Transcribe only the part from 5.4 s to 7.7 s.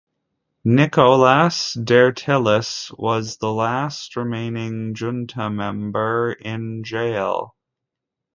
member in jail.